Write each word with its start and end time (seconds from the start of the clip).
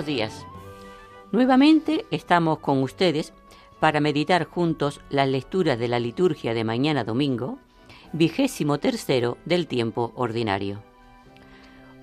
Buenos 0.00 0.16
días. 0.16 0.46
Nuevamente 1.30 2.06
estamos 2.10 2.60
con 2.60 2.82
ustedes 2.82 3.34
para 3.80 4.00
meditar 4.00 4.46
juntos 4.46 5.02
las 5.10 5.28
lecturas 5.28 5.78
de 5.78 5.88
la 5.88 6.00
liturgia 6.00 6.54
de 6.54 6.64
mañana 6.64 7.04
domingo, 7.04 7.58
vigésimo 8.14 8.78
tercero 8.78 9.36
del 9.44 9.66
tiempo 9.66 10.12
ordinario. 10.16 10.82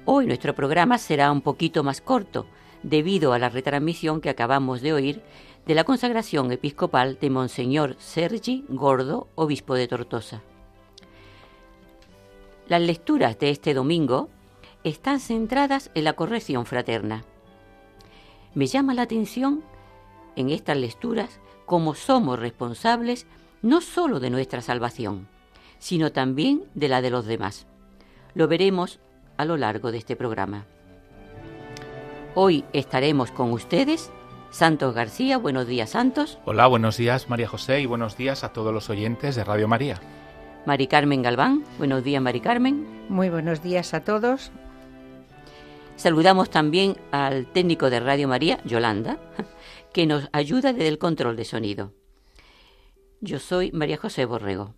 Hoy 0.06 0.28
nuestro 0.28 0.54
programa 0.54 1.00
será 1.00 1.32
un 1.32 1.42
poquito 1.42 1.84
más 1.84 2.00
corto 2.00 2.46
debido 2.84 3.34
a 3.34 3.40
la 3.40 3.50
retransmisión 3.50 4.22
que 4.22 4.30
acabamos 4.30 4.82
de 4.82 4.94
oír 4.94 5.24
de 5.66 5.74
la 5.74 5.84
consagración 5.84 6.52
episcopal 6.52 7.18
de 7.20 7.32
Monseñor 7.32 7.96
Sergi 7.98 8.64
Gordo, 8.70 9.28
obispo 9.34 9.74
de 9.74 9.88
Tortosa. 9.88 10.44
Las 12.68 12.82
lecturas 12.84 13.40
de 13.40 13.50
este 13.50 13.74
domingo 13.74 14.30
están 14.84 15.20
centradas 15.20 15.90
en 15.96 16.04
la 16.04 16.14
corrección 16.14 16.68
fraterna. 16.68 17.26
Me 18.54 18.68
llama 18.68 18.94
la 18.94 19.04
atención 19.04 19.64
en 20.36 20.50
estas 20.50 20.78
lecturas 20.78 21.40
cómo 21.66 21.96
somos 21.96 22.40
responsables 22.40 23.28
no 23.62 23.82
sólo 23.82 24.20
de 24.20 24.30
nuestra 24.30 24.62
salvación, 24.62 25.28
sino 25.80 26.12
también 26.12 26.64
de 26.76 26.88
la 26.88 27.02
de 27.02 27.10
los 27.10 27.26
demás. 27.26 27.68
Lo 28.34 28.48
veremos 28.48 29.00
a 29.38 29.46
lo 29.46 29.58
largo 29.58 29.92
de 29.92 29.98
este 29.98 30.16
programa. 30.16 30.66
Hoy 32.36 32.66
estaremos 32.74 33.32
con 33.32 33.52
ustedes 33.52 34.12
Santos 34.52 34.94
García, 34.94 35.38
buenos 35.38 35.68
días 35.68 35.90
Santos. 35.90 36.38
Hola, 36.46 36.68
buenos 36.68 36.98
días 36.98 37.30
María 37.30 37.48
José 37.48 37.82
y 37.82 37.86
buenos 37.86 38.16
días 38.16 38.44
a 38.44 38.54
todos 38.54 38.74
los 38.74 38.90
oyentes 38.90 39.36
de 39.36 39.44
Radio 39.44 39.68
María. 39.68 40.00
Mari 40.66 40.88
Carmen 40.88 41.22
Galván, 41.22 41.64
buenos 41.78 42.04
días 42.04 42.22
Mari 42.22 42.40
Carmen. 42.40 43.06
Muy 43.10 43.30
buenos 43.30 43.62
días 43.62 43.94
a 43.94 44.04
todos. 44.04 44.52
Saludamos 45.98 46.52
también 46.52 46.96
al 47.12 47.52
técnico 47.52 47.90
de 47.90 48.00
Radio 48.00 48.28
María, 48.28 48.64
Yolanda, 48.66 49.18
que 49.94 50.06
nos 50.06 50.30
ayuda 50.32 50.72
desde 50.72 50.90
el 50.90 51.00
control 51.00 51.36
de 51.36 51.44
sonido. 51.44 51.92
Yo 53.20 53.40
soy 53.40 53.72
María 53.72 53.98
José 53.98 54.26
Borrego. 54.26 54.76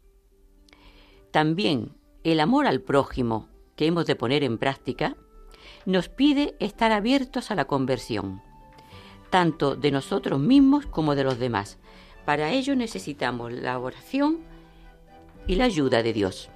También 1.31 1.97
el 2.24 2.40
amor 2.40 2.68
al 2.68 2.80
prójimo 2.80 3.50
que 3.75 3.85
hemos 3.85 4.06
de 4.06 4.16
poner 4.16 4.46
en 4.46 4.57
práctica 4.57 5.18
nos 5.85 6.07
pide 6.07 6.56
estar 6.62 6.94
abiertos 6.94 7.51
a 7.51 7.56
la 7.56 7.66
conversión, 7.66 8.41
tanto 9.30 9.75
de 9.75 9.91
nosotros 9.91 10.40
mismos 10.40 10.86
como 10.86 11.16
de 11.16 11.25
los 11.25 11.38
demás. 11.38 11.80
Para 12.25 12.51
ello 12.51 12.78
necesitamos 12.78 13.51
la 13.51 13.78
oración 13.78 14.40
y 15.47 15.56
la 15.56 15.66
ayuda 15.66 16.01
de 16.01 16.13
Dios. 16.13 16.50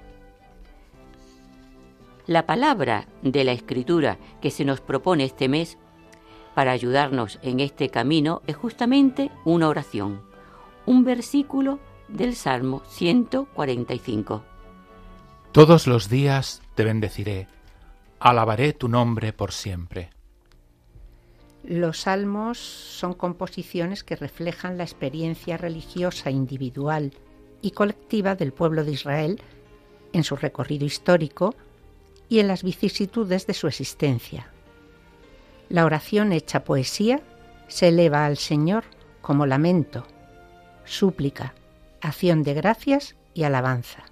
La 2.25 2.45
palabra 2.45 3.07
de 3.21 3.43
la 3.43 3.51
escritura 3.51 4.17
que 4.41 4.49
se 4.49 4.63
nos 4.63 4.79
propone 4.79 5.25
este 5.25 5.49
mes 5.49 5.77
para 6.55 6.71
ayudarnos 6.71 7.37
en 7.41 7.59
este 7.59 7.89
camino 7.89 8.41
es 8.47 8.55
justamente 8.55 9.29
una 9.43 9.67
oración, 9.67 10.21
un 10.85 11.03
versículo 11.03 11.79
del 12.07 12.35
Salmo 12.35 12.81
145. 12.87 14.41
Todos 15.51 15.85
los 15.85 16.07
días 16.07 16.61
te 16.75 16.85
bendeciré, 16.85 17.49
alabaré 18.21 18.71
tu 18.71 18.87
nombre 18.87 19.33
por 19.33 19.51
siempre. 19.51 20.11
Los 21.65 22.01
salmos 22.01 22.57
son 22.57 23.15
composiciones 23.15 24.05
que 24.05 24.15
reflejan 24.15 24.77
la 24.77 24.83
experiencia 24.83 25.57
religiosa 25.57 26.31
individual 26.31 27.11
y 27.61 27.71
colectiva 27.71 28.35
del 28.35 28.53
pueblo 28.53 28.85
de 28.85 28.93
Israel 28.93 29.41
en 30.13 30.23
su 30.23 30.37
recorrido 30.37 30.85
histórico 30.85 31.53
y 32.33 32.39
en 32.39 32.47
las 32.47 32.63
vicisitudes 32.63 33.45
de 33.45 33.53
su 33.53 33.67
existencia. 33.67 34.47
La 35.69 35.85
oración 35.85 36.31
hecha 36.31 36.63
poesía 36.63 37.21
se 37.67 37.89
eleva 37.89 38.25
al 38.25 38.37
Señor 38.37 38.85
como 39.21 39.45
lamento, 39.45 40.07
súplica, 40.83 41.53
acción 42.01 42.41
de 42.41 42.55
gracias 42.55 43.15
y 43.35 43.43
alabanza. 43.43 44.05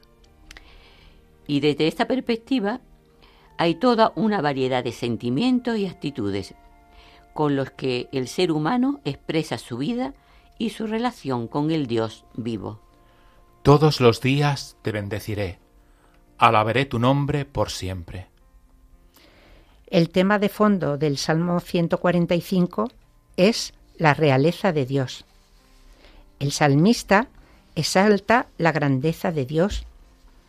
Y 1.48 1.62
desde 1.62 1.88
esta 1.88 2.06
perspectiva 2.06 2.80
hay 3.58 3.74
toda 3.74 4.14
una 4.16 4.40
variedad 4.40 4.84
de 4.84 4.92
sentimientos 4.92 5.80
y 5.80 5.88
actitudes 5.88 6.54
con 7.34 7.56
los 7.56 7.72
que 7.72 8.08
el 8.12 8.28
ser 8.28 8.52
humano 8.52 9.00
expresa 9.04 9.58
su 9.58 9.80
vida 9.80 10.14
y 10.60 10.70
su 10.70 10.86
relación 10.86 11.48
con 11.48 11.72
el 11.72 11.88
Dios 11.88 12.24
vivo. 12.36 12.82
Todos 13.64 14.00
los 14.00 14.22
días 14.22 14.78
te 14.84 14.92
bendeciré 14.92 15.61
alabaré 16.42 16.86
tu 16.86 16.98
nombre 16.98 17.46
por 17.46 17.70
siempre. 17.70 18.28
El 19.86 20.10
tema 20.10 20.40
de 20.40 20.50
fondo 20.50 20.98
del 20.98 21.20
Salmo 21.20 21.60
145 21.60 22.90
es 23.38 23.74
la 23.98 24.16
realeza 24.16 24.74
de 24.74 24.88
Dios. 24.88 25.24
El 26.40 26.52
salmista 26.52 27.28
exalta 27.76 28.48
la 28.58 28.72
grandeza 28.72 29.32
de 29.32 29.46
Dios 29.46 29.86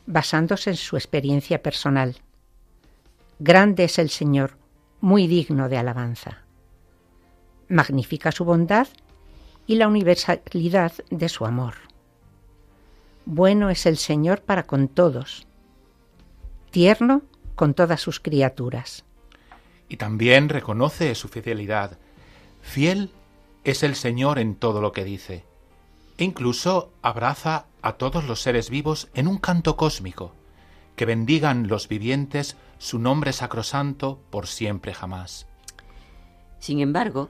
basándose 0.06 0.70
en 0.70 0.76
su 0.76 0.96
experiencia 0.96 1.62
personal. 1.62 2.16
Grande 3.38 3.84
es 3.84 3.98
el 3.98 4.08
Señor, 4.08 4.56
muy 5.02 5.26
digno 5.26 5.68
de 5.68 5.76
alabanza. 5.76 6.38
Magnifica 7.68 8.32
su 8.32 8.46
bondad 8.46 8.88
y 9.66 9.74
la 9.74 9.88
universalidad 9.88 10.92
de 11.10 11.28
su 11.28 11.44
amor. 11.44 11.74
Bueno 13.26 13.68
es 13.68 13.84
el 13.84 13.98
Señor 13.98 14.40
para 14.40 14.62
con 14.62 14.88
todos, 14.88 15.46
tierno 16.72 17.22
con 17.54 17.74
todas 17.74 18.00
sus 18.00 18.18
criaturas. 18.18 19.04
Y 19.88 19.98
también 19.98 20.48
reconoce 20.48 21.14
su 21.14 21.28
fidelidad. 21.28 21.98
Fiel 22.62 23.10
es 23.62 23.84
el 23.84 23.94
Señor 23.94 24.40
en 24.40 24.56
todo 24.56 24.80
lo 24.80 24.90
que 24.90 25.04
dice. 25.04 25.44
E 26.18 26.24
incluso 26.24 26.90
abraza 27.02 27.66
a 27.82 27.92
todos 27.92 28.24
los 28.24 28.40
seres 28.40 28.70
vivos 28.70 29.08
en 29.14 29.28
un 29.28 29.38
canto 29.38 29.76
cósmico. 29.76 30.34
Que 30.96 31.04
bendigan 31.04 31.68
los 31.68 31.88
vivientes 31.88 32.56
su 32.78 32.98
nombre 32.98 33.32
sacrosanto 33.32 34.18
por 34.30 34.46
siempre 34.46 34.94
jamás. 34.94 35.46
Sin 36.58 36.80
embargo, 36.80 37.28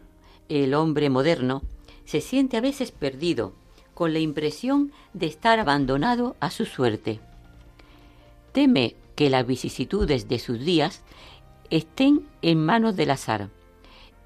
el 0.48 0.74
hombre 0.74 1.10
moderno 1.10 1.62
se 2.04 2.20
siente 2.20 2.56
a 2.56 2.60
veces 2.60 2.90
perdido, 2.90 3.54
con 3.94 4.12
la 4.12 4.18
impresión 4.18 4.92
de 5.12 5.26
estar 5.26 5.58
abandonado 5.58 6.36
a 6.40 6.50
su 6.50 6.64
suerte. 6.64 7.20
Teme 8.52 8.96
que 9.14 9.30
las 9.30 9.46
vicisitudes 9.46 10.28
de 10.28 10.38
sus 10.38 10.60
días 10.60 11.02
estén 11.70 12.26
en 12.42 12.64
manos 12.64 12.96
del 12.96 13.10
azar, 13.10 13.48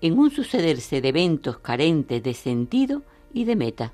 en 0.00 0.18
un 0.18 0.30
sucederse 0.30 1.00
de 1.00 1.08
eventos 1.08 1.58
carentes 1.58 2.22
de 2.22 2.34
sentido 2.34 3.02
y 3.32 3.44
de 3.44 3.56
meta. 3.56 3.92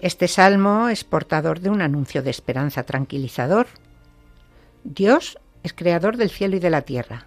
Este 0.00 0.28
salmo 0.28 0.88
es 0.88 1.04
portador 1.04 1.60
de 1.60 1.70
un 1.70 1.80
anuncio 1.80 2.22
de 2.22 2.30
esperanza 2.30 2.82
tranquilizador. 2.82 3.66
Dios 4.82 5.38
es 5.62 5.72
creador 5.72 6.16
del 6.16 6.30
cielo 6.30 6.56
y 6.56 6.60
de 6.60 6.70
la 6.70 6.82
tierra. 6.82 7.26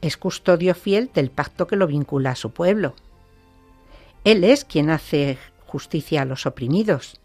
Es 0.00 0.16
custodio 0.16 0.74
fiel 0.74 1.10
del 1.12 1.30
pacto 1.30 1.66
que 1.66 1.76
lo 1.76 1.86
vincula 1.86 2.30
a 2.32 2.36
su 2.36 2.50
pueblo. 2.50 2.94
Él 4.24 4.44
es 4.44 4.64
quien 4.64 4.90
hace 4.90 5.38
justicia 5.66 6.22
a 6.22 6.24
los 6.24 6.46
oprimidos, 6.46 7.20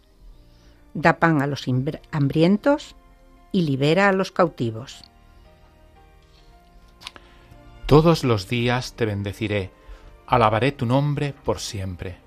da 0.93 1.19
pan 1.19 1.41
a 1.41 1.47
los 1.47 1.65
hambrientos 2.11 2.95
y 3.53 3.61
libera 3.61 4.09
a 4.09 4.11
los 4.11 4.31
cautivos. 4.31 5.01
Todos 7.85 8.25
los 8.25 8.49
días 8.49 8.93
te 8.93 9.05
bendeciré, 9.05 9.71
alabaré 10.27 10.73
tu 10.73 10.85
nombre 10.85 11.33
por 11.45 11.59
siempre. 11.59 12.17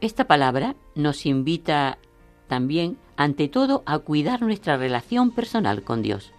Esta 0.00 0.26
palabra 0.26 0.76
nos 0.94 1.24
invita 1.24 1.98
también, 2.46 2.98
ante 3.16 3.48
todo, 3.48 3.82
a 3.86 3.98
cuidar 3.98 4.42
nuestra 4.42 4.76
relación 4.76 5.30
personal 5.30 5.82
con 5.82 6.02
Dios, 6.02 6.32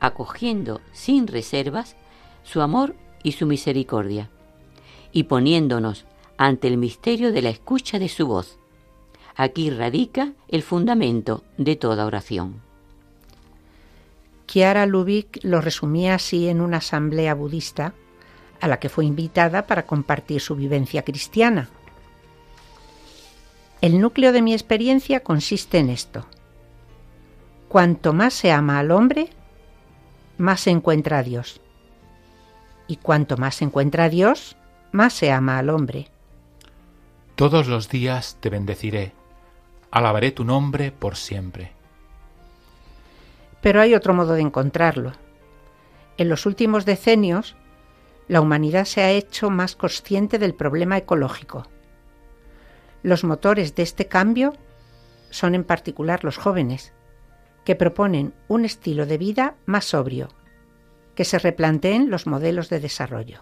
acogiendo 0.00 0.80
sin 0.92 1.26
reservas 1.26 1.96
su 2.42 2.60
amor 2.60 2.94
y 3.22 3.32
su 3.32 3.46
misericordia, 3.46 4.28
y 5.12 5.24
poniéndonos 5.24 6.04
ante 6.36 6.68
el 6.68 6.76
misterio 6.76 7.32
de 7.32 7.42
la 7.42 7.50
escucha 7.50 7.98
de 7.98 8.08
su 8.08 8.26
voz. 8.26 8.58
Aquí 9.40 9.70
radica 9.70 10.32
el 10.48 10.64
fundamento 10.64 11.44
de 11.58 11.76
toda 11.76 12.06
oración. 12.06 12.60
Chiara 14.48 14.84
Lubick 14.84 15.38
lo 15.44 15.60
resumía 15.60 16.16
así 16.16 16.48
en 16.48 16.60
una 16.60 16.78
asamblea 16.78 17.34
budista 17.34 17.94
a 18.60 18.66
la 18.66 18.80
que 18.80 18.88
fue 18.88 19.04
invitada 19.04 19.68
para 19.68 19.86
compartir 19.86 20.40
su 20.40 20.56
vivencia 20.56 21.04
cristiana. 21.04 21.68
El 23.80 24.00
núcleo 24.00 24.32
de 24.32 24.42
mi 24.42 24.54
experiencia 24.54 25.20
consiste 25.20 25.78
en 25.78 25.90
esto. 25.90 26.26
Cuanto 27.68 28.12
más 28.12 28.34
se 28.34 28.50
ama 28.50 28.80
al 28.80 28.90
hombre, 28.90 29.30
más 30.36 30.62
se 30.62 30.70
encuentra 30.70 31.18
a 31.18 31.22
Dios. 31.22 31.60
Y 32.88 32.96
cuanto 32.96 33.36
más 33.36 33.54
se 33.54 33.66
encuentra 33.66 34.04
a 34.04 34.08
Dios, 34.08 34.56
más 34.90 35.12
se 35.12 35.30
ama 35.30 35.60
al 35.60 35.70
hombre. 35.70 36.08
Todos 37.36 37.68
los 37.68 37.88
días 37.88 38.36
te 38.40 38.50
bendeciré, 38.50 39.12
alabaré 39.90 40.32
tu 40.32 40.44
nombre 40.44 40.92
por 40.92 41.16
siempre. 41.16 41.72
Pero 43.60 43.80
hay 43.80 43.94
otro 43.94 44.14
modo 44.14 44.34
de 44.34 44.42
encontrarlo. 44.42 45.12
En 46.16 46.28
los 46.28 46.46
últimos 46.46 46.84
decenios, 46.84 47.56
la 48.28 48.40
humanidad 48.40 48.84
se 48.84 49.02
ha 49.02 49.10
hecho 49.10 49.50
más 49.50 49.74
consciente 49.74 50.38
del 50.38 50.54
problema 50.54 50.96
ecológico. 50.96 51.66
Los 53.02 53.24
motores 53.24 53.74
de 53.74 53.82
este 53.82 54.06
cambio 54.06 54.54
son 55.30 55.54
en 55.54 55.64
particular 55.64 56.24
los 56.24 56.36
jóvenes, 56.36 56.92
que 57.64 57.76
proponen 57.76 58.34
un 58.48 58.64
estilo 58.64 59.06
de 59.06 59.18
vida 59.18 59.54
más 59.66 59.84
sobrio, 59.84 60.28
que 61.14 61.24
se 61.24 61.38
replanteen 61.38 62.10
los 62.10 62.26
modelos 62.26 62.68
de 62.68 62.80
desarrollo. 62.80 63.40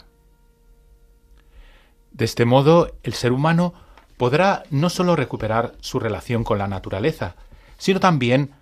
De 2.10 2.25
este 2.25 2.44
modo, 2.44 2.96
el 3.02 3.12
ser 3.12 3.32
humano 3.32 3.75
podrá 4.17 4.65
no 4.71 4.91
sólo 4.91 5.17
recuperar 5.17 5.73
su 5.81 5.99
relación 6.01 6.45
con 6.45 6.59
la 6.59 6.69
naturaleza, 6.69 7.37
sino 7.79 8.01
también 8.01 8.53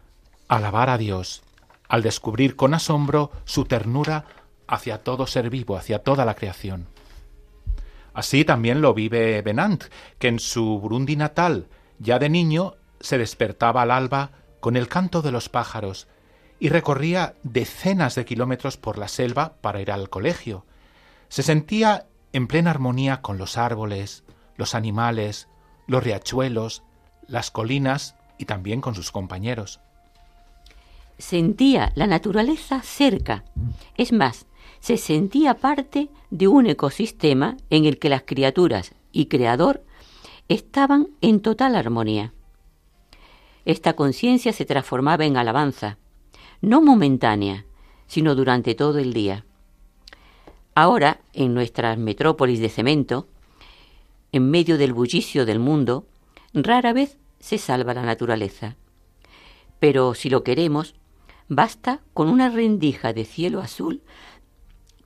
alabar 0.49 0.91
a 0.91 0.99
Dios, 0.99 1.43
al 1.89 2.03
descubrir 2.03 2.57
con 2.57 2.75
asombro 2.75 3.31
su 3.45 3.65
ternura 3.65 4.25
hacia 4.67 5.03
todo 5.03 5.27
ser 5.27 5.51
vivo, 5.51 5.77
hacia 5.77 6.01
toda 6.01 6.25
la 6.25 6.35
creación. 6.35 6.89
Así 8.13 8.45
también 8.45 8.81
lo 8.81 8.95
vive 8.95 9.43
Benant, 9.43 9.85
que 10.19 10.29
en 10.29 10.39
su 10.39 10.79
Burundi 10.79 11.17
natal, 11.17 11.67
ya 11.99 12.19
de 12.19 12.29
niño, 12.29 12.75
se 13.01 13.19
despertaba 13.19 13.83
al 13.83 13.91
alba 13.91 14.31
con 14.61 14.77
el 14.77 14.89
canto 14.89 15.21
de 15.21 15.33
los 15.33 15.49
pájaros 15.49 16.07
y 16.59 16.69
recorría 16.69 17.35
decenas 17.43 18.15
de 18.15 18.25
kilómetros 18.25 18.77
por 18.77 18.99
la 18.99 19.09
selva 19.09 19.55
para 19.61 19.81
ir 19.81 19.91
al 19.91 20.09
colegio. 20.09 20.65
Se 21.29 21.43
sentía 21.43 22.07
en 22.33 22.47
plena 22.47 22.71
armonía 22.71 23.21
con 23.21 23.37
los 23.37 23.59
árboles, 23.59 24.24
los 24.57 24.75
animales, 24.75 25.49
los 25.87 26.03
riachuelos, 26.03 26.83
las 27.27 27.51
colinas 27.51 28.17
y 28.39 28.45
también 28.45 28.81
con 28.81 28.95
sus 28.95 29.11
compañeros. 29.11 29.81
Sentía 31.19 31.93
la 31.95 32.07
naturaleza 32.07 32.83
cerca. 32.83 33.45
Es 33.97 34.13
más, 34.13 34.47
se 34.81 34.97
sentía 34.97 35.55
parte 35.55 36.11
de 36.31 36.49
un 36.49 36.67
ecosistema 36.67 37.57
en 37.71 37.85
el 37.85 37.99
que 37.99 38.09
las 38.09 38.23
criaturas 38.23 38.93
y 39.13 39.27
creador 39.27 39.85
estaban 40.49 41.09
en 41.21 41.41
total 41.41 41.77
armonía. 41.77 42.33
Esta 43.65 43.95
conciencia 43.95 44.53
se 44.53 44.67
transformaba 44.67 45.25
en 45.25 45.37
alabanza, 45.37 45.99
no 46.61 46.83
momentánea, 46.83 47.65
sino 48.07 48.35
durante 48.35 48.75
todo 48.75 48.99
el 48.99 49.15
día. 49.15 49.47
Ahora, 50.75 51.21
en 51.33 51.55
nuestras 51.55 51.97
metrópolis 51.97 52.61
de 52.61 52.69
cemento, 52.69 53.29
en 54.35 54.51
medio 54.51 54.79
del 54.79 54.93
bullicio 54.93 55.47
del 55.47 55.61
mundo, 55.61 56.09
rara 56.53 56.93
vez 56.93 57.19
se 57.39 57.57
salva 57.57 57.95
la 57.95 58.03
naturaleza. 58.03 58.75
Pero 59.79 60.13
si 60.15 60.29
lo 60.29 60.43
queremos, 60.43 60.97
basta 61.47 62.01
con 62.15 62.29
una 62.29 62.51
rendija 62.51 63.13
de 63.13 63.27
cielo 63.27 63.61
azul 63.61 64.03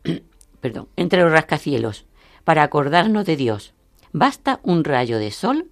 perdón, 0.63 0.89
entre 0.97 1.21
los 1.21 1.31
rascacielos 1.31 2.07
para 2.45 2.63
acordarnos 2.63 3.27
de 3.27 3.37
Dios. 3.37 3.75
Basta 4.13 4.61
un 4.63 4.83
rayo 4.83 5.19
de 5.19 5.31
sol 5.31 5.71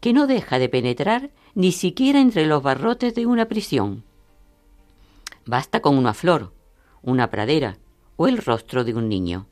que 0.00 0.12
no 0.12 0.26
deja 0.26 0.58
de 0.58 0.68
penetrar 0.68 1.30
ni 1.54 1.70
siquiera 1.70 2.20
entre 2.20 2.44
los 2.44 2.60
barrotes 2.60 3.14
de 3.14 3.24
una 3.24 3.46
prisión. 3.46 4.02
Basta 5.44 5.78
con 5.78 5.96
una 5.96 6.12
flor, 6.12 6.52
una 7.02 7.30
pradera 7.30 7.78
o 8.16 8.26
el 8.26 8.38
rostro 8.38 8.82
de 8.82 8.94
un 8.94 9.08
niño. 9.08 9.46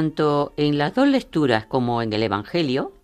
Tanto 0.00 0.54
en 0.56 0.78
las 0.78 0.94
dos 0.94 1.06
lecturas 1.06 1.66
como 1.66 2.00
en 2.00 2.10
el 2.14 2.22
Evangelio 2.22 2.94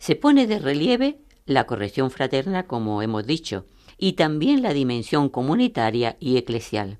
se 0.00 0.16
pone 0.16 0.48
de 0.48 0.58
relieve 0.58 1.20
la 1.46 1.64
corrección 1.64 2.10
fraterna, 2.10 2.64
como 2.64 3.02
hemos 3.02 3.24
dicho, 3.24 3.66
y 3.98 4.14
también 4.14 4.60
la 4.60 4.72
dimensión 4.72 5.28
comunitaria 5.28 6.16
y 6.18 6.36
eclesial. 6.36 6.98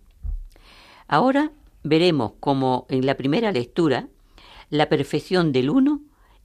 Ahora 1.08 1.50
veremos 1.82 2.34
cómo 2.38 2.86
en 2.90 3.06
la 3.06 3.16
primera 3.16 3.50
lectura 3.50 4.06
la 4.70 4.88
perfección 4.88 5.50
del 5.50 5.70
uno 5.70 6.00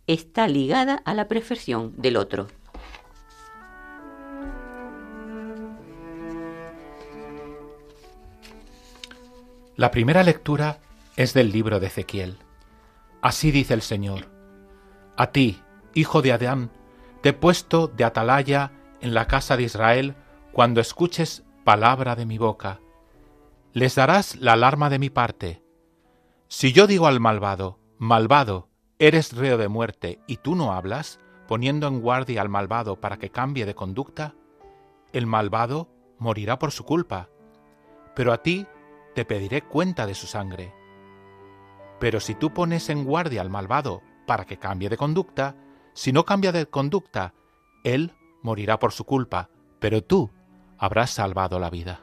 está 0.08 0.48
ligada 0.48 0.96
a 0.96 1.14
la 1.14 1.28
perfección 1.28 1.94
del 1.96 2.18
otro. 2.18 2.48
La 9.76 9.92
primera 9.92 10.24
lectura 10.24 10.80
es 11.16 11.36
del 11.36 11.52
libro 11.52 11.80
de 11.80 11.86
Ezequiel. 11.86 12.40
Así 13.24 13.52
dice 13.52 13.74
el 13.74 13.82
Señor. 13.82 14.30
A 15.16 15.28
ti, 15.28 15.62
hijo 15.94 16.22
de 16.22 16.34
Adán, 16.34 16.72
te 17.22 17.30
he 17.30 17.34
puesto 17.34 17.88
de 17.88 18.04
atalaya 18.04 18.74
en 19.00 19.14
la 19.14 19.28
casa 19.28 19.56
de 19.56 19.64
Israel 19.64 20.16
cuando 20.52 20.82
escuches 20.82 21.46
palabra 21.64 22.18
de 22.18 22.26
mi 22.26 22.38
boca. 22.38 22.82
Les 23.72 23.96
darás 23.96 24.36
la 24.36 24.54
alarma 24.54 24.90
de 24.90 25.00
mi 25.00 25.10
parte. 25.10 25.64
Si 26.50 26.74
yo 26.74 26.86
digo 26.86 27.08
al 27.08 27.22
malvado, 27.22 27.80
malvado, 27.98 28.68
eres 29.00 29.32
reo 29.32 29.58
de 29.58 29.70
muerte, 29.70 30.20
y 30.28 30.38
tú 30.38 30.56
no 30.56 30.74
hablas, 30.74 31.22
poniendo 31.48 31.88
en 31.88 32.02
guardia 32.02 32.42
al 32.42 32.50
malvado 32.50 33.00
para 33.00 33.18
que 33.18 33.32
cambie 33.32 33.66
de 33.66 33.74
conducta, 33.74 34.36
el 35.14 35.28
malvado 35.28 35.88
morirá 36.20 36.60
por 36.60 36.74
su 36.74 36.84
culpa. 36.84 37.30
Pero 38.16 38.34
a 38.34 38.44
ti 38.44 38.68
te 39.16 39.24
pediré 39.24 39.62
cuenta 39.62 40.06
de 40.06 40.14
su 40.14 40.28
sangre. 40.28 40.74
Pero 42.04 42.20
si 42.20 42.36
tú 42.36 42.54
pones 42.54 42.90
en 42.90 43.06
guardia 43.06 43.40
al 43.40 43.50
malvado 43.50 44.02
para 44.28 44.44
que 44.44 44.58
cambie 44.58 44.90
de 44.90 44.98
conducta, 44.98 45.56
si 45.94 46.12
no 46.12 46.26
cambia 46.26 46.52
de 46.52 46.66
conducta, 46.66 47.34
él 47.86 48.12
morirá 48.42 48.78
por 48.78 48.92
su 48.92 49.06
culpa, 49.06 49.50
pero 49.80 50.04
tú 50.04 50.30
habrás 50.78 51.12
salvado 51.12 51.60
la 51.60 51.70
vida. 51.70 52.02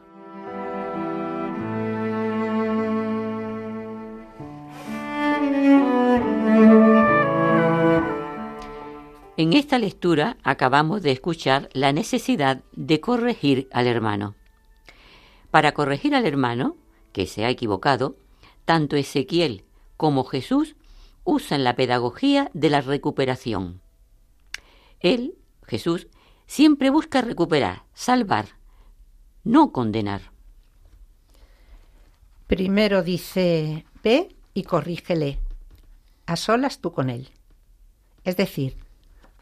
En 9.36 9.52
esta 9.52 9.78
lectura 9.78 10.38
acabamos 10.42 11.02
de 11.02 11.10
escuchar 11.12 11.68
la 11.74 11.92
necesidad 11.92 12.62
de 12.72 13.00
corregir 13.00 13.68
al 13.70 13.86
hermano. 13.86 14.34
Para 15.50 15.72
corregir 15.72 16.14
al 16.14 16.24
hermano, 16.24 16.78
que 17.12 17.26
se 17.26 17.44
ha 17.44 17.50
equivocado, 17.50 18.16
tanto 18.64 18.96
Ezequiel 18.96 19.64
como 20.00 20.24
Jesús 20.24 20.76
usan 21.24 21.62
la 21.62 21.76
pedagogía 21.76 22.50
de 22.54 22.70
la 22.70 22.80
recuperación. 22.80 23.82
Él, 24.98 25.34
Jesús, 25.66 26.06
siempre 26.46 26.88
busca 26.88 27.20
recuperar, 27.20 27.82
salvar, 27.92 28.46
no 29.44 29.72
condenar. 29.72 30.32
Primero 32.46 33.02
dice, 33.02 33.84
ve 34.02 34.34
y 34.54 34.62
corrígele, 34.62 35.38
a 36.24 36.36
solas 36.36 36.78
tú 36.78 36.92
con 36.92 37.10
él. 37.10 37.28
Es 38.24 38.38
decir, 38.38 38.78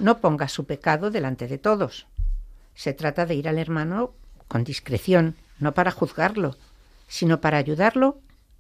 no 0.00 0.18
pongas 0.18 0.50
su 0.50 0.66
pecado 0.66 1.12
delante 1.12 1.46
de 1.46 1.58
todos. 1.58 2.08
Se 2.74 2.94
trata 2.94 3.26
de 3.26 3.36
ir 3.36 3.48
al 3.48 3.58
hermano 3.58 4.12
con 4.48 4.64
discreción, 4.64 5.36
no 5.60 5.72
para 5.72 5.92
juzgarlo, 5.92 6.56
sino 7.06 7.40
para 7.40 7.58
ayudarlo 7.58 8.18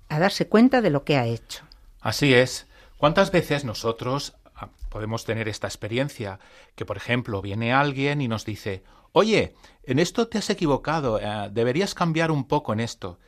a 0.08 0.20
darse 0.20 0.46
cuenta 0.46 0.80
de 0.80 0.90
lo 0.90 1.02
que 1.02 1.16
ha 1.16 1.26
hecho. 1.26 1.67
Así 2.08 2.32
es. 2.32 2.66
¿Cuántas 2.96 3.30
veces 3.30 3.66
nosotros 3.66 4.34
ah, 4.54 4.70
podemos 4.88 5.26
tener 5.26 5.46
esta 5.46 5.66
experiencia? 5.66 6.40
Que, 6.74 6.86
por 6.86 6.96
ejemplo, 6.96 7.42
viene 7.42 7.74
alguien 7.74 8.22
y 8.22 8.28
nos 8.28 8.46
dice, 8.46 8.82
oye, 9.12 9.54
en 9.82 9.98
esto 9.98 10.26
te 10.26 10.38
has 10.38 10.48
equivocado, 10.48 11.20
eh, 11.20 11.50
deberías 11.52 11.92
cambiar 11.92 12.30
un 12.30 12.48
poco 12.48 12.72
en 12.72 12.80
esto 12.80 13.18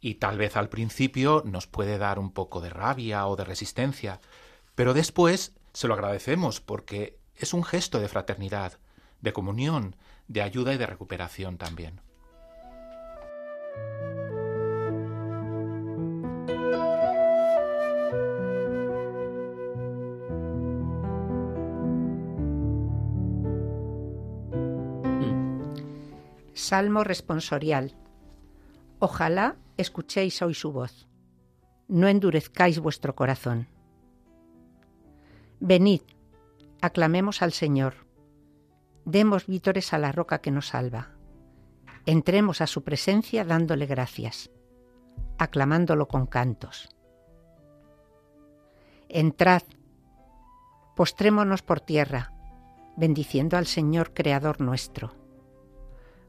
y 0.00 0.14
tal 0.14 0.38
vez 0.38 0.56
al 0.56 0.68
principio 0.68 1.42
nos 1.46 1.66
puede 1.66 1.98
dar 1.98 2.20
un 2.20 2.30
poco 2.30 2.60
de 2.60 2.70
rabia 2.70 3.26
o 3.26 3.34
de 3.34 3.42
resistencia, 3.42 4.20
pero 4.76 4.94
después 4.94 5.56
se 5.72 5.88
lo 5.88 5.94
agradecemos 5.94 6.60
porque 6.60 7.18
es 7.34 7.52
un 7.52 7.64
gesto 7.64 7.98
de 7.98 8.06
fraternidad, 8.06 8.78
de 9.20 9.32
comunión, 9.32 9.96
de 10.28 10.42
ayuda 10.42 10.72
y 10.72 10.78
de 10.78 10.86
recuperación 10.86 11.58
también. 11.58 12.02
Salmo 26.58 27.04
responsorial. 27.04 27.94
Ojalá 28.98 29.54
escuchéis 29.76 30.42
hoy 30.42 30.54
su 30.54 30.72
voz. 30.72 31.06
No 31.86 32.08
endurezcáis 32.08 32.80
vuestro 32.80 33.14
corazón. 33.14 33.68
Venid, 35.60 36.02
aclamemos 36.82 37.42
al 37.42 37.52
Señor. 37.52 37.94
Demos 39.04 39.46
vítores 39.46 39.92
a 39.92 39.98
la 39.98 40.10
roca 40.10 40.40
que 40.40 40.50
nos 40.50 40.66
salva. 40.66 41.12
Entremos 42.06 42.60
a 42.60 42.66
su 42.66 42.82
presencia 42.82 43.44
dándole 43.44 43.86
gracias, 43.86 44.50
aclamándolo 45.38 46.08
con 46.08 46.26
cantos. 46.26 46.88
Entrad, 49.08 49.62
postrémonos 50.96 51.62
por 51.62 51.78
tierra, 51.78 52.32
bendiciendo 52.96 53.56
al 53.56 53.66
Señor 53.66 54.12
Creador 54.12 54.60
nuestro, 54.60 55.14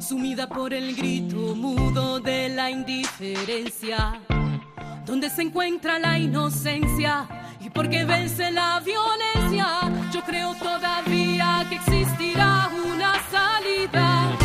Sumida 0.00 0.48
por 0.48 0.72
el 0.72 0.96
grito 0.96 1.54
mudo 1.54 2.18
de 2.18 2.48
la 2.48 2.70
indiferencia, 2.70 4.20
donde 5.04 5.28
se 5.28 5.42
encuentra 5.42 5.98
la 5.98 6.18
inocencia 6.18 7.28
y 7.60 7.68
porque 7.68 8.04
vence 8.04 8.50
la 8.50 8.80
violencia, 8.80 9.66
yo 10.12 10.22
creo 10.22 10.54
todavía 10.54 11.66
que 11.68 11.74
existirá 11.74 12.70
una 12.86 13.12
salida. 13.30 14.37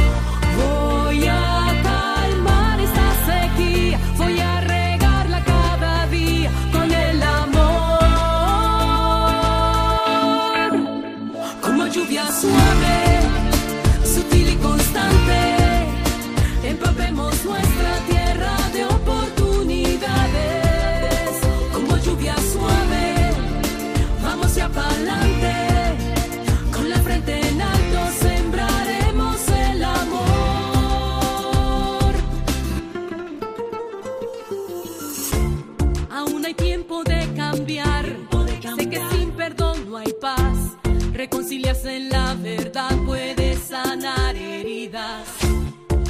Reconciliarse 41.24 41.96
en 41.96 42.10
la 42.10 42.34
verdad 42.36 42.92
puede 43.06 43.56
sanar 43.56 44.36
heridas. 44.36 45.28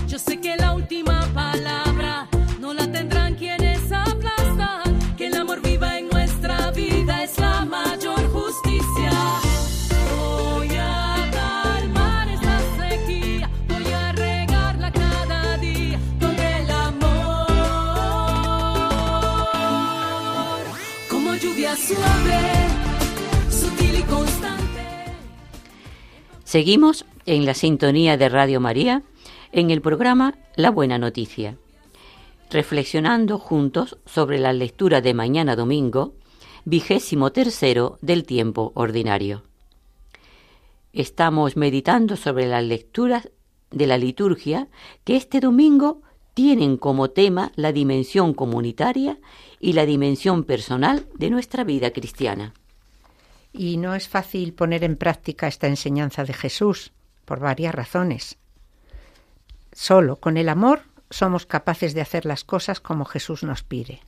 Yo 0.07 0.17
sé 0.17 0.39
que 0.39 0.55
la 0.57 0.73
última 0.73 1.21
palabra 1.35 1.82
Seguimos 26.53 27.05
en 27.25 27.45
la 27.45 27.55
sintonía 27.55 28.15
de 28.15 28.29
Radio 28.29 28.59
María 28.59 29.01
en 29.51 29.71
el 29.71 29.81
programa 29.81 30.35
La 30.55 30.69
Buena 30.69 30.99
Noticia, 30.99 31.57
reflexionando 32.51 33.39
juntos 33.39 33.97
sobre 34.05 34.37
la 34.37 34.53
lectura 34.53 35.01
de 35.01 35.15
mañana 35.15 35.55
domingo, 35.55 36.13
vigésimo 36.63 37.31
tercero 37.31 37.97
del 38.01 38.23
tiempo 38.23 38.71
ordinario. 38.75 39.41
Estamos 40.93 41.57
meditando 41.57 42.15
sobre 42.15 42.45
las 42.45 42.63
lecturas 42.63 43.31
de 43.71 43.87
la 43.87 43.97
liturgia 43.97 44.67
que 45.03 45.15
este 45.15 45.39
domingo 45.39 46.03
tienen 46.33 46.77
como 46.77 47.11
tema 47.11 47.51
la 47.55 47.71
dimensión 47.71 48.33
comunitaria 48.33 49.19
y 49.59 49.73
la 49.73 49.85
dimensión 49.85 50.43
personal 50.43 51.07
de 51.15 51.29
nuestra 51.29 51.63
vida 51.63 51.91
cristiana. 51.91 52.53
Y 53.51 53.77
no 53.77 53.93
es 53.93 54.07
fácil 54.07 54.53
poner 54.53 54.83
en 54.83 54.97
práctica 54.97 55.47
esta 55.47 55.67
enseñanza 55.67 56.23
de 56.23 56.33
Jesús, 56.33 56.91
por 57.25 57.39
varias 57.39 57.73
razones. 57.73 58.37
Solo 59.71 60.17
con 60.17 60.37
el 60.37 60.49
amor 60.49 60.81
somos 61.09 61.45
capaces 61.45 61.93
de 61.93 62.01
hacer 62.01 62.25
las 62.25 62.43
cosas 62.43 62.79
como 62.79 63.05
Jesús 63.05 63.43
nos 63.43 63.63
pide. 63.63 64.01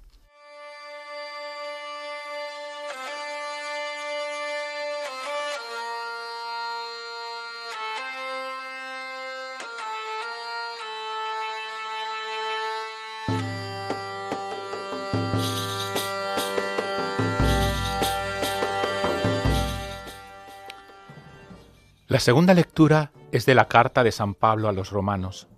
La 22.16 22.22
segunda 22.22 22.54
lectura 22.54 23.12
es 23.34 23.46
de 23.46 23.56
la 23.56 23.68
carta 23.68 24.02
de 24.02 24.14
San 24.14 24.36
Pablo 24.36 24.70
a 24.70 24.72
los 24.72 24.90
romanos. 24.90 25.50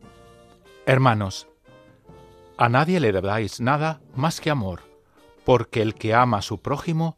Hermanos, 0.87 1.47
a 2.57 2.67
nadie 2.67 2.99
le 2.99 3.11
debáis 3.11 3.61
nada 3.61 4.01
más 4.15 4.41
que 4.41 4.49
amor, 4.49 4.81
porque 5.45 5.83
el 5.83 5.93
que 5.93 6.15
ama 6.15 6.39
a 6.39 6.41
su 6.41 6.57
prójimo 6.57 7.15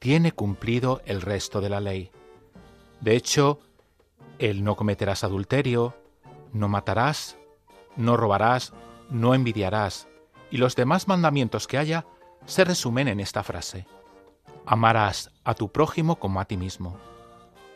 tiene 0.00 0.32
cumplido 0.32 1.00
el 1.04 1.20
resto 1.20 1.60
de 1.60 1.68
la 1.68 1.78
ley. 1.78 2.10
De 3.00 3.14
hecho, 3.14 3.60
el 4.40 4.64
no 4.64 4.74
cometerás 4.74 5.22
adulterio, 5.22 5.94
no 6.52 6.66
matarás, 6.66 7.36
no 7.94 8.16
robarás, 8.16 8.72
no 9.10 9.36
envidiarás, 9.36 10.08
y 10.50 10.56
los 10.56 10.74
demás 10.74 11.06
mandamientos 11.06 11.68
que 11.68 11.78
haya 11.78 12.04
se 12.46 12.64
resumen 12.64 13.06
en 13.06 13.20
esta 13.20 13.44
frase. 13.44 13.86
Amarás 14.66 15.30
a 15.44 15.54
tu 15.54 15.70
prójimo 15.70 16.16
como 16.16 16.40
a 16.40 16.46
ti 16.46 16.56
mismo. 16.56 16.98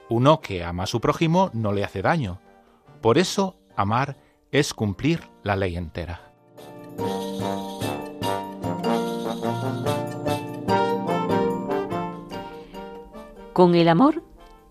Uno 0.08 0.40
que 0.40 0.62
ama 0.62 0.84
a 0.84 0.86
su 0.86 1.00
prójimo 1.00 1.50
no 1.52 1.72
le 1.72 1.82
hace 1.82 2.00
daño. 2.00 2.40
Por 3.00 3.18
eso, 3.18 3.56
amar 3.74 4.16
es 4.52 4.72
cumplir 4.72 5.28
la 5.42 5.56
ley 5.56 5.76
entera. 5.76 6.32
Con 13.52 13.74
el 13.74 13.88
amor 13.88 14.22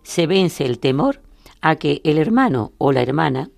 se 0.03 0.27
vence 0.27 0.63
el 0.63 0.79
temor 0.79 1.21
a 1.59 1.75
que 1.75 2.01
el 2.05 2.17
hermano 2.17 2.71
o 2.77 2.91
la 2.91 3.01
hermana 3.01 3.49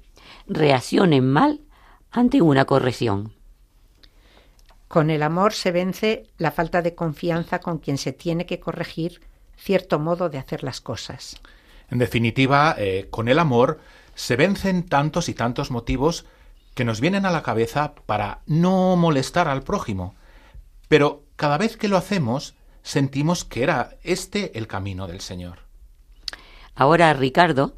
reaccionen 0.48 1.30
mal 1.30 1.62
ante 2.10 2.42
una 2.42 2.66
corrección. 2.66 3.34
Con 4.88 5.10
el 5.10 5.22
amor 5.22 5.54
se 5.54 5.72
vence 5.72 6.24
la 6.38 6.52
falta 6.52 6.82
de 6.82 6.96
confianza 6.96 7.60
con 7.60 7.78
quien 7.78 7.98
se 7.98 8.14
tiene 8.14 8.46
que 8.46 8.60
corregir 8.60 9.22
cierto 9.58 10.00
modo 10.00 10.30
de 10.30 10.38
hacer 10.38 10.64
las 10.64 10.82
cosas. 10.82 11.42
En 11.90 12.00
definitiva, 12.00 12.76
eh, 12.78 13.08
con 13.10 13.28
el 13.28 13.40
amor 13.40 13.80
se 14.16 14.36
vencen 14.36 14.84
tantos 14.84 15.30
y 15.30 15.34
tantos 15.34 15.72
motivos 15.72 16.26
que 16.74 16.86
nos 16.86 17.02
vienen 17.02 17.26
a 17.26 17.32
la 17.32 17.44
cabeza 17.44 17.96
para 18.06 18.42
no 18.46 18.96
molestar 18.96 19.48
al 19.48 19.64
prójimo. 19.64 20.16
Pero 20.88 21.24
cada 21.36 21.58
vez 21.58 21.78
que 21.78 21.88
lo 21.88 21.98
hacemos, 21.98 22.56
sentimos 22.84 23.44
que 23.44 23.64
era 23.64 23.98
este 24.04 24.58
el 24.58 24.68
camino 24.68 25.08
del 25.08 25.22
Señor. 25.22 25.60
Ahora 26.76 27.14
Ricardo 27.14 27.74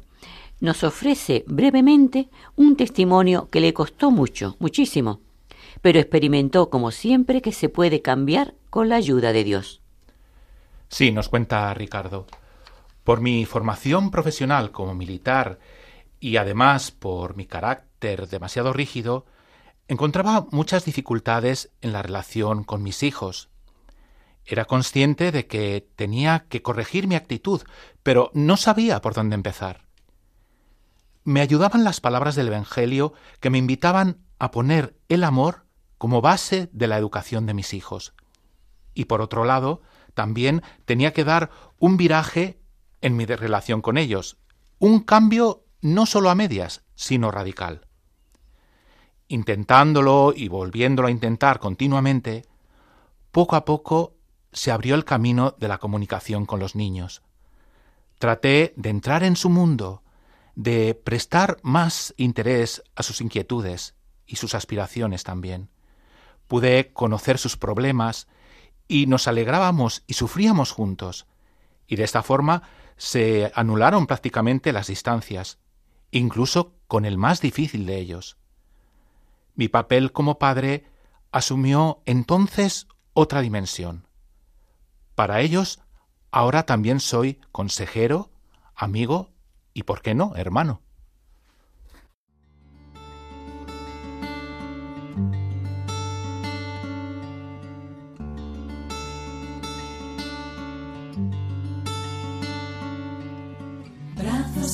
nos 0.60 0.84
ofrece 0.84 1.44
brevemente 1.46 2.28
un 2.56 2.76
testimonio 2.76 3.48
que 3.50 3.60
le 3.60 3.72
costó 3.72 4.10
mucho, 4.10 4.56
muchísimo, 4.58 5.20
pero 5.80 5.98
experimentó 5.98 6.68
como 6.68 6.90
siempre 6.90 7.40
que 7.40 7.52
se 7.52 7.68
puede 7.68 8.02
cambiar 8.02 8.54
con 8.68 8.88
la 8.88 8.96
ayuda 8.96 9.32
de 9.32 9.44
Dios. 9.44 9.80
Sí, 10.88 11.10
nos 11.10 11.28
cuenta 11.28 11.72
Ricardo. 11.72 12.26
Por 13.10 13.20
mi 13.20 13.44
formación 13.44 14.12
profesional 14.12 14.70
como 14.70 14.94
militar 14.94 15.58
y 16.20 16.36
además 16.36 16.92
por 16.92 17.34
mi 17.34 17.44
carácter 17.44 18.28
demasiado 18.28 18.72
rígido, 18.72 19.26
encontraba 19.88 20.46
muchas 20.52 20.84
dificultades 20.84 21.72
en 21.80 21.92
la 21.92 22.02
relación 22.02 22.62
con 22.62 22.84
mis 22.84 23.02
hijos. 23.02 23.48
Era 24.44 24.64
consciente 24.64 25.32
de 25.32 25.48
que 25.48 25.88
tenía 25.96 26.46
que 26.48 26.62
corregir 26.62 27.08
mi 27.08 27.16
actitud, 27.16 27.62
pero 28.04 28.30
no 28.32 28.56
sabía 28.56 29.00
por 29.00 29.14
dónde 29.14 29.34
empezar. 29.34 29.86
Me 31.24 31.40
ayudaban 31.40 31.82
las 31.82 32.00
palabras 32.00 32.36
del 32.36 32.46
Evangelio 32.46 33.12
que 33.40 33.50
me 33.50 33.58
invitaban 33.58 34.18
a 34.38 34.52
poner 34.52 34.96
el 35.08 35.24
amor 35.24 35.66
como 35.98 36.20
base 36.20 36.70
de 36.70 36.86
la 36.86 36.96
educación 36.96 37.44
de 37.46 37.54
mis 37.54 37.74
hijos. 37.74 38.14
Y 38.94 39.06
por 39.06 39.20
otro 39.20 39.44
lado, 39.44 39.82
también 40.14 40.62
tenía 40.84 41.12
que 41.12 41.24
dar 41.24 41.50
un 41.80 41.96
viraje 41.96 42.59
en 43.00 43.16
mi 43.16 43.26
relación 43.26 43.82
con 43.82 43.98
ellos, 43.98 44.36
un 44.78 45.00
cambio 45.00 45.64
no 45.80 46.06
solo 46.06 46.30
a 46.30 46.34
medias, 46.34 46.82
sino 46.94 47.30
radical. 47.30 47.86
Intentándolo 49.28 50.32
y 50.34 50.48
volviéndolo 50.48 51.08
a 51.08 51.10
intentar 51.10 51.60
continuamente, 51.60 52.44
poco 53.30 53.56
a 53.56 53.64
poco 53.64 54.14
se 54.52 54.70
abrió 54.70 54.94
el 54.94 55.04
camino 55.04 55.54
de 55.58 55.68
la 55.68 55.78
comunicación 55.78 56.46
con 56.46 56.60
los 56.60 56.74
niños. 56.74 57.22
Traté 58.18 58.74
de 58.76 58.90
entrar 58.90 59.22
en 59.22 59.36
su 59.36 59.48
mundo, 59.48 60.02
de 60.54 60.94
prestar 60.94 61.58
más 61.62 62.12
interés 62.16 62.82
a 62.96 63.02
sus 63.02 63.20
inquietudes 63.20 63.94
y 64.26 64.36
sus 64.36 64.54
aspiraciones 64.54 65.24
también. 65.24 65.70
Pude 66.48 66.92
conocer 66.92 67.38
sus 67.38 67.56
problemas 67.56 68.26
y 68.88 69.06
nos 69.06 69.28
alegrábamos 69.28 70.02
y 70.06 70.14
sufríamos 70.14 70.72
juntos, 70.72 71.26
y 71.86 71.96
de 71.96 72.04
esta 72.04 72.22
forma 72.22 72.62
se 73.00 73.50
anularon 73.54 74.06
prácticamente 74.06 74.74
las 74.74 74.88
distancias, 74.88 75.58
incluso 76.10 76.74
con 76.86 77.06
el 77.06 77.16
más 77.16 77.40
difícil 77.40 77.86
de 77.86 77.96
ellos. 77.96 78.36
Mi 79.54 79.68
papel 79.68 80.12
como 80.12 80.38
padre 80.38 80.84
asumió 81.32 82.02
entonces 82.04 82.88
otra 83.14 83.40
dimensión. 83.40 84.06
Para 85.14 85.40
ellos, 85.40 85.80
ahora 86.30 86.64
también 86.64 87.00
soy 87.00 87.40
consejero, 87.52 88.30
amigo 88.74 89.30
y, 89.72 89.84
¿por 89.84 90.02
qué 90.02 90.14
no?, 90.14 90.36
hermano. 90.36 90.82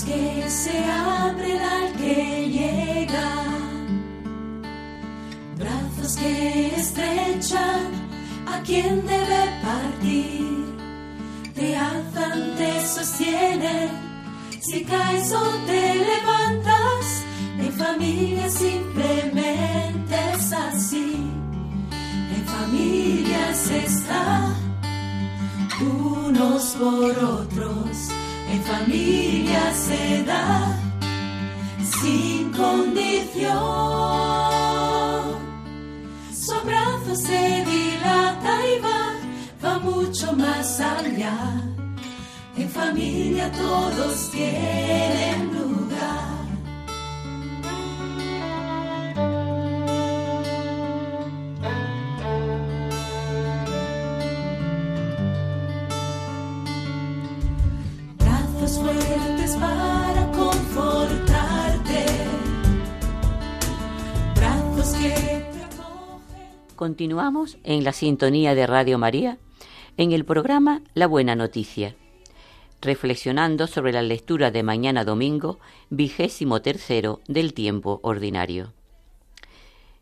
Que 0.05 0.45
se 0.49 0.85
abren 0.85 1.59
al 1.59 1.93
que 1.95 2.51
llega, 2.51 3.33
brazos 5.57 6.17
que 6.17 6.67
estrechan 6.77 7.91
a 8.47 8.61
quien 8.61 9.07
debe 9.07 9.43
partir, 9.63 10.67
te 11.55 11.77
alzan, 11.77 12.57
te 12.57 12.87
sostienen, 12.87 13.89
si 14.61 14.85
caes 14.85 15.33
o 15.33 15.45
te 15.65 15.95
levantas, 15.95 17.25
en 17.59 17.73
familia 17.73 18.51
simplemente 18.51 20.15
es 20.35 20.53
así, 20.53 21.17
en 22.37 22.45
familia 22.45 23.55
se 23.55 23.79
está, 23.79 24.55
unos 25.81 26.77
por 26.79 27.19
otros, 27.19 28.11
en 28.57 28.63
familia 28.63 29.73
se 29.75 30.23
da, 30.25 30.79
sin 32.01 32.51
condición. 32.53 33.53
Su 36.33 36.55
abrazo 36.55 37.15
se 37.15 37.65
dilata 37.71 38.53
y 38.73 38.81
va, 38.81 39.03
va 39.63 39.79
mucho 39.81 40.33
más 40.33 40.81
allá. 40.81 41.37
En 42.57 42.69
familia 42.71 43.53
todos 43.53 44.31
tienen 44.31 45.53
lugar. 45.53 46.36
Continuamos 66.75 67.59
en 67.63 67.85
la 67.85 67.93
sintonía 67.93 68.55
de 68.55 68.67
Radio 68.67 68.99
María 68.99 69.39
en 69.97 70.13
el 70.13 70.25
programa 70.25 70.83
La 70.95 71.07
Buena 71.07 71.35
Noticia, 71.35 71.95
reflexionando 72.83 73.67
sobre 73.67 73.93
la 73.93 74.03
lectura 74.03 74.51
de 74.51 74.63
mañana 74.63 75.05
domingo, 75.05 75.59
vigésimo 75.91 76.61
tercero 76.61 77.21
del 77.29 77.55
tiempo 77.55 78.01
ordinario. 78.03 78.73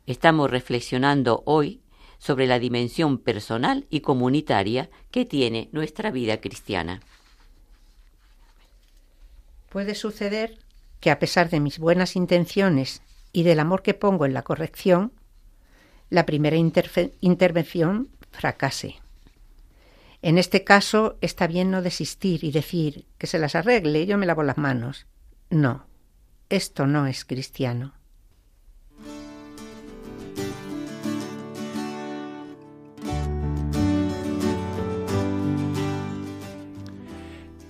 Estamos 0.07 0.51
reflexionando 0.51 1.43
hoy 1.47 1.81
sobre 2.19 2.47
la 2.47 2.59
dimensión 2.59 3.19
personal 3.19 3.87
y 3.91 4.01
comunitaria 4.01 4.89
que 5.11 5.25
tiene 5.25 5.69
nuestra 5.73 6.11
vida 6.11 6.41
cristiana. 6.41 7.01
Puede 9.75 9.97
suceder 9.97 10.61
que 11.01 11.11
a 11.11 11.19
pesar 11.19 11.51
de 11.51 11.59
mis 11.59 11.81
buenas 11.81 12.15
intenciones 12.15 13.03
y 13.33 13.43
del 13.43 13.59
amor 13.59 13.83
que 13.83 13.93
pongo 13.93 14.25
en 14.25 14.33
la 14.33 14.43
corrección, 14.43 15.11
la 16.11 16.27
primera 16.27 16.57
intervención 16.57 18.09
fracase. 18.31 19.01
En 20.23 20.39
este 20.39 20.63
caso 20.63 21.19
está 21.21 21.49
bien 21.49 21.73
no 21.73 21.83
desistir 21.83 22.45
y 22.45 22.53
decir 22.53 23.07
que 23.19 23.27
se 23.27 23.41
las 23.41 23.57
arregle, 23.57 24.07
yo 24.07 24.17
me 24.17 24.27
lavo 24.27 24.45
las 24.45 24.59
manos. 24.59 25.09
No, 25.51 25.89
esto 26.51 26.87
no 26.87 27.09
es 27.09 27.25
cristiano. 27.25 27.95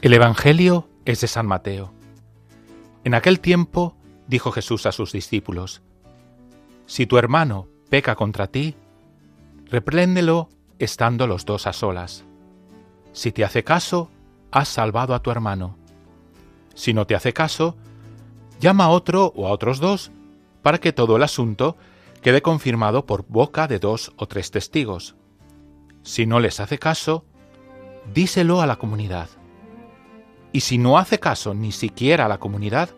El 0.02 0.12
Evangelio 0.12 0.86
es 1.04 1.20
de 1.20 1.28
San 1.28 1.46
Mateo. 1.46 1.92
En 3.04 3.14
aquel 3.14 3.40
tiempo 3.40 3.96
dijo 4.26 4.52
Jesús 4.52 4.86
a 4.86 4.92
sus 4.92 5.12
discípulos, 5.12 5.82
Si 6.86 7.06
tu 7.06 7.18
hermano 7.18 7.68
peca 7.90 8.14
contra 8.14 8.46
ti, 8.46 8.74
repréndelo 9.66 10.48
estando 10.78 11.26
los 11.26 11.44
dos 11.44 11.66
a 11.66 11.72
solas. 11.72 12.24
Si 13.12 13.32
te 13.32 13.44
hace 13.44 13.64
caso, 13.64 14.10
has 14.50 14.68
salvado 14.68 15.14
a 15.14 15.20
tu 15.20 15.30
hermano. 15.30 15.76
Si 16.74 16.92
no 16.92 17.06
te 17.06 17.14
hace 17.14 17.32
caso, 17.32 17.76
llama 18.60 18.84
a 18.84 18.88
otro 18.88 19.32
o 19.36 19.46
a 19.46 19.50
otros 19.50 19.80
dos 19.80 20.10
para 20.62 20.78
que 20.78 20.92
todo 20.92 21.16
el 21.16 21.22
asunto 21.22 21.76
quede 22.22 22.40
confirmado 22.40 23.04
por 23.04 23.26
boca 23.28 23.68
de 23.68 23.78
dos 23.78 24.12
o 24.16 24.26
tres 24.26 24.50
testigos. 24.50 25.14
Si 26.02 26.26
no 26.26 26.40
les 26.40 26.58
hace 26.60 26.78
caso, 26.78 27.24
díselo 28.12 28.60
a 28.60 28.66
la 28.66 28.76
comunidad. 28.76 29.28
Y 30.54 30.60
si 30.60 30.78
no 30.78 30.98
hace 30.98 31.18
caso 31.18 31.52
ni 31.52 31.72
siquiera 31.72 32.26
a 32.26 32.28
la 32.28 32.38
comunidad, 32.38 32.90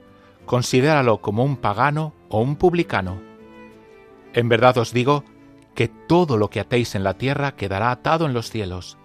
considéralo 0.45 1.23
como 1.23 1.43
un 1.43 1.57
pagano 1.57 2.13
o 2.29 2.43
un 2.43 2.57
publicano. 2.57 3.19
En 4.35 4.51
verdad 4.51 4.77
os 4.77 4.93
digo 4.93 5.25
que 5.75 5.89
todo 5.89 6.37
lo 6.37 6.51
que 6.51 6.61
atéis 6.61 6.95
en 6.95 7.03
la 7.03 7.15
tierra 7.15 7.57
quedará 7.57 7.91
atado 7.91 8.27
en 8.27 8.35
los 8.35 8.51
cielos, 8.51 8.99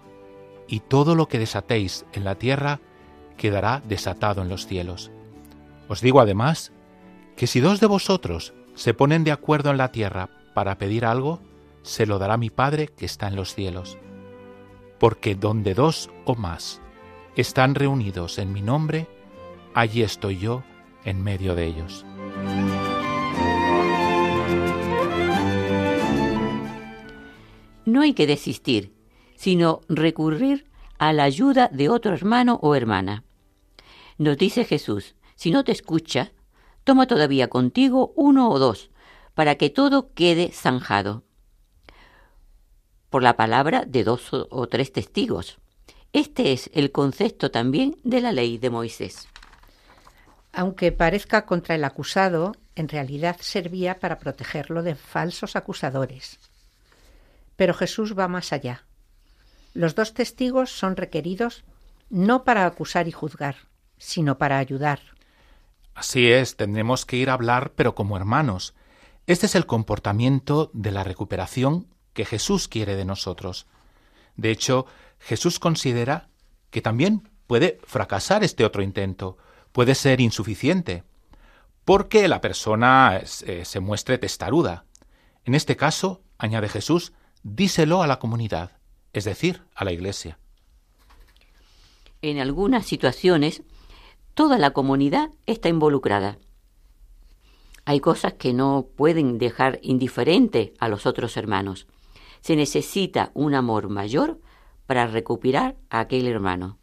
y 0.68 0.82
todo 0.82 1.16
lo 1.16 1.30
que 1.30 1.40
desatéis 1.40 2.06
en 2.12 2.26
la 2.26 2.36
tierra 2.36 2.82
quedará 3.38 3.82
desatado 3.88 4.42
en 4.42 4.50
los 4.50 4.68
cielos. 4.68 5.12
Os 5.88 6.02
digo 6.02 6.20
además 6.20 6.74
que 7.38 7.48
si 7.48 7.62
dos 7.62 7.80
de 7.80 7.88
vosotros 7.88 8.54
se 8.76 8.94
ponen 8.94 9.24
de 9.24 9.32
acuerdo 9.32 9.72
en 9.72 9.78
la 9.78 9.94
tierra 9.94 10.30
para 10.54 10.78
pedir 10.78 11.06
algo, 11.06 11.40
se 11.84 12.06
lo 12.06 12.20
dará 12.20 12.36
mi 12.36 12.50
Padre 12.50 12.90
que 12.90 13.06
está 13.06 13.30
en 13.30 13.38
los 13.38 13.56
cielos. 13.56 13.98
Porque 15.00 15.36
donde 15.36 15.74
dos 15.74 16.10
o 16.26 16.36
más 16.36 16.81
están 17.36 17.76
reunidos 17.76 18.38
en 18.38 18.52
mi 18.52 18.62
nombre, 18.62 19.08
allí 19.74 20.02
estoy 20.04 20.38
yo 20.38 20.64
en 21.06 21.24
medio 21.24 21.56
de 21.56 21.66
ellos. 21.66 22.06
No 27.86 28.02
hay 28.02 28.14
que 28.14 28.28
desistir, 28.28 28.94
sino 29.36 29.82
recurrir 29.90 30.66
a 30.98 31.14
la 31.14 31.24
ayuda 31.24 31.70
de 31.72 31.90
otro 31.90 32.14
hermano 32.14 32.60
o 32.62 32.76
hermana. 32.76 33.24
Nos 34.18 34.38
dice 34.38 34.66
Jesús, 34.66 35.16
si 35.36 35.52
no 35.52 35.64
te 35.64 35.72
escucha, 35.72 36.32
toma 36.84 37.08
todavía 37.08 37.48
contigo 37.48 38.14
uno 38.16 38.50
o 38.50 38.60
dos, 38.60 38.92
para 39.34 39.56
que 39.56 39.70
todo 39.70 40.14
quede 40.14 40.52
zanjado. 40.52 41.24
Por 43.10 43.24
la 43.24 43.36
palabra 43.36 43.86
de 43.86 44.04
dos 44.04 44.30
o 44.32 44.68
tres 44.68 44.92
testigos. 44.92 45.61
Este 46.14 46.52
es 46.52 46.70
el 46.74 46.92
concepto 46.92 47.52
también 47.52 47.98
de 48.04 48.22
la 48.22 48.32
ley 48.32 48.58
de 48.58 48.70
Moisés. 48.70 49.28
Aunque 50.52 50.92
parezca 50.92 51.46
contra 51.46 51.76
el 51.76 51.84
acusado, 51.86 52.54
en 52.76 52.90
realidad 52.90 53.38
servía 53.40 54.00
para 54.00 54.20
protegerlo 54.20 54.84
de 54.84 54.96
falsos 54.96 55.56
acusadores. 55.56 56.40
Pero 57.56 57.74
Jesús 57.74 58.18
va 58.18 58.28
más 58.28 58.52
allá. 58.52 58.84
Los 59.74 59.96
dos 59.96 60.14
testigos 60.14 60.72
son 60.72 60.98
requeridos 60.98 61.64
no 62.10 62.44
para 62.44 62.66
acusar 62.66 63.08
y 63.08 63.12
juzgar, 63.12 63.56
sino 63.98 64.38
para 64.38 64.58
ayudar. 64.58 65.00
Así 65.96 66.30
es, 66.30 66.58
tendremos 66.58 67.06
que 67.06 67.16
ir 67.16 67.30
a 67.30 67.34
hablar, 67.34 67.72
pero 67.76 67.96
como 67.96 68.18
hermanos. 68.18 68.74
Este 69.28 69.46
es 69.46 69.56
el 69.56 69.66
comportamiento 69.66 70.72
de 70.74 70.92
la 70.92 71.06
recuperación 71.06 71.88
que 72.14 72.26
Jesús 72.26 72.68
quiere 72.68 72.98
de 72.98 73.06
nosotros. 73.06 73.68
De 74.36 74.52
hecho, 74.52 74.88
Jesús 75.22 75.60
considera 75.60 76.30
que 76.70 76.82
también 76.82 77.30
puede 77.48 77.80
fracasar 77.84 78.44
este 78.44 78.66
otro 78.66 78.82
intento, 78.82 79.38
puede 79.72 79.96
ser 79.96 80.20
insuficiente, 80.20 81.04
porque 81.86 82.28
la 82.28 82.42
persona 82.42 83.22
eh, 83.46 83.66
se 83.66 83.80
muestre 83.80 84.18
testaruda. 84.18 84.86
En 85.46 85.56
este 85.56 85.76
caso, 85.76 86.22
añade 86.38 86.70
Jesús, 86.70 87.14
díselo 87.44 88.02
a 88.02 88.08
la 88.08 88.20
comunidad, 88.20 88.78
es 89.14 89.24
decir, 89.26 89.64
a 89.76 89.86
la 89.86 89.92
Iglesia. 89.92 90.40
En 92.22 92.40
algunas 92.40 92.86
situaciones, 92.86 93.64
toda 94.34 94.58
la 94.58 94.72
comunidad 94.72 95.32
está 95.46 95.70
involucrada. 95.70 96.38
Hay 97.86 98.00
cosas 98.00 98.34
que 98.34 98.54
no 98.54 98.88
pueden 98.96 99.40
dejar 99.40 99.80
indiferente 99.82 100.74
a 100.80 100.88
los 100.88 101.06
otros 101.06 101.36
hermanos. 101.36 101.88
Se 102.42 102.56
necesita 102.56 103.32
un 103.34 103.56
amor 103.56 103.90
mayor 103.90 104.40
para 104.86 105.08
recuperar 105.08 105.76
a 105.90 106.02
aquel 106.02 106.28
hermano. 106.28 106.78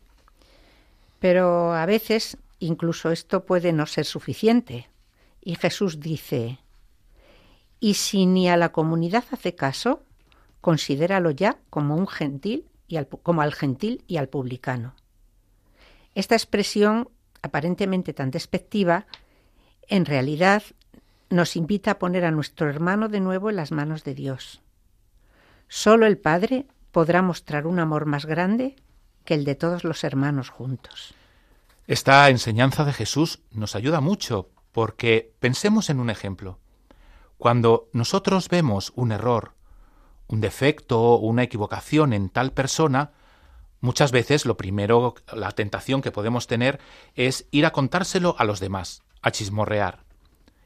Pero 1.19 1.73
a 1.73 1.87
veces 1.87 2.39
incluso 2.59 3.11
esto 3.11 3.45
puede 3.45 3.73
no 3.73 3.87
ser 3.87 4.05
suficiente. 4.05 4.89
Y 5.41 5.55
Jesús 5.57 6.01
dice, 6.01 6.59
y 7.81 7.95
si 7.95 8.27
ni 8.27 8.49
a 8.49 8.57
la 8.57 8.73
comunidad 8.73 9.25
hace 9.31 9.55
caso, 9.55 10.03
considéralo 10.61 11.31
ya 11.31 11.59
como 11.71 11.97
un 11.97 12.07
gentil 12.07 12.67
y 12.89 12.97
al, 12.97 13.07
como 13.07 13.43
al 13.43 13.55
gentil 13.55 14.03
y 14.07 14.17
al 14.17 14.29
publicano. 14.29 14.95
Esta 16.15 16.35
expresión, 16.35 17.09
aparentemente 17.43 18.13
tan 18.13 18.31
despectiva, 18.31 19.07
en 19.87 20.05
realidad 20.05 20.63
nos 21.31 21.57
invita 21.57 21.93
a 21.93 21.99
poner 21.99 22.25
a 22.25 22.31
nuestro 22.31 22.69
hermano 22.69 23.09
de 23.09 23.21
nuevo 23.21 23.51
en 23.51 23.57
las 23.57 23.71
manos 23.71 24.03
de 24.05 24.15
Dios. 24.15 24.63
Solo 25.69 26.07
el 26.07 26.19
Padre 26.19 26.67
podrá 26.91 27.23
mostrar 27.23 27.67
un 27.67 27.79
amor 27.79 28.07
más 28.07 28.27
grande 28.27 28.77
que 29.25 29.35
el 29.35 29.45
de 29.45 29.55
todos 29.55 29.85
los 29.85 30.05
hermanos 30.05 30.49
juntos. 30.49 31.15
Esta 31.87 32.29
enseñanza 32.29 32.85
de 32.85 32.93
Jesús 32.93 33.41
nos 33.51 33.75
ayuda 33.75 34.01
mucho 34.01 34.51
porque 34.73 35.35
pensemos 35.41 35.91
en 35.91 36.01
un 36.01 36.11
ejemplo. 36.11 36.59
Cuando 37.39 37.89
nosotros 37.93 38.49
vemos 38.49 38.93
un 38.95 39.13
error, 39.13 39.55
un 40.27 40.41
defecto 40.41 41.01
o 41.01 41.17
una 41.19 41.43
equivocación 41.43 42.13
en 42.13 42.29
tal 42.29 42.53
persona, 42.53 43.13
muchas 43.81 44.13
veces 44.13 44.45
lo 44.45 44.57
primero, 44.57 45.15
la 45.33 45.53
tentación 45.53 46.03
que 46.03 46.11
podemos 46.11 46.47
tener 46.47 46.81
es 47.15 47.47
ir 47.51 47.65
a 47.65 47.73
contárselo 47.73 48.35
a 48.39 48.45
los 48.45 48.61
demás, 48.61 49.03
a 49.23 49.31
chismorrear. 49.31 50.05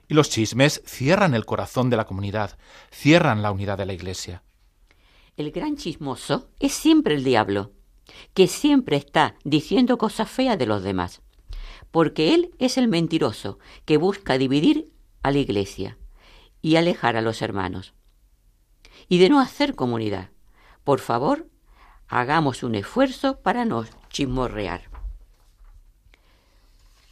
Y 0.08 0.14
los 0.14 0.28
chismes 0.28 0.82
cierran 0.86 1.34
el 1.34 1.46
corazón 1.46 1.88
de 1.88 1.96
la 1.96 2.06
comunidad, 2.06 2.58
cierran 2.90 3.42
la 3.42 3.52
unidad 3.52 3.78
de 3.78 3.86
la 3.86 3.92
Iglesia. 3.92 4.42
El 5.36 5.50
gran 5.50 5.76
chismoso 5.76 6.48
es 6.60 6.74
siempre 6.74 7.14
el 7.14 7.24
diablo 7.24 7.72
que 8.34 8.46
siempre 8.46 8.96
está 8.96 9.34
diciendo 9.44 9.96
cosas 9.96 10.28
feas 10.28 10.58
de 10.58 10.66
los 10.66 10.82
demás, 10.82 11.22
porque 11.90 12.34
él 12.34 12.50
es 12.58 12.76
el 12.76 12.88
mentiroso 12.88 13.58
que 13.86 13.96
busca 13.96 14.36
dividir 14.36 14.92
a 15.22 15.30
la 15.30 15.38
iglesia 15.38 15.96
y 16.60 16.76
alejar 16.76 17.16
a 17.16 17.22
los 17.22 17.40
hermanos. 17.40 17.94
Y 19.08 19.18
de 19.18 19.30
no 19.30 19.40
hacer 19.40 19.74
comunidad. 19.74 20.30
Por 20.84 21.00
favor, 21.00 21.48
hagamos 22.08 22.62
un 22.62 22.74
esfuerzo 22.74 23.40
para 23.40 23.64
no 23.64 23.86
chismorrear. 24.10 24.82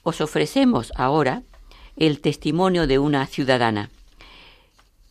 Os 0.02 0.20
ofrecemos 0.20 0.92
ahora 0.94 1.42
el 1.96 2.20
testimonio 2.20 2.86
de 2.86 2.98
una 2.98 3.26
ciudadana. 3.26 3.90